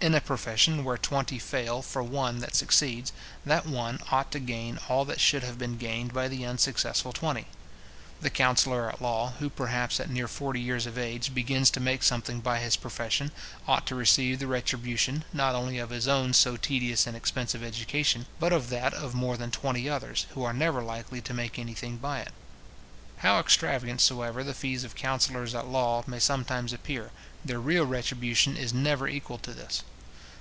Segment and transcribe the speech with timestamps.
[0.00, 3.12] In a profession, where twenty fail for one that succeeds,
[3.44, 7.46] that one ought to gain all that should have been gained by the unsuccessful twenty.
[8.20, 12.04] The counsellor at law, who, perhaps, at near forty years of age, begins to make
[12.04, 13.32] something by his profession,
[13.66, 18.26] ought to receive the retribution, not only of his own so tedious and expensive education,
[18.38, 21.74] but of that of more than twenty others, who are never likely to make any
[21.74, 22.32] thing by it.
[23.22, 27.10] How extravagant soever the fees of counsellors at law may sometimes appear,
[27.44, 29.82] their real retribution is never equal to this.